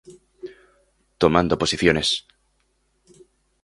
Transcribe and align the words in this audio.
I 0.11 0.13
Tomando 1.21 1.59
posiciones. 1.63 2.09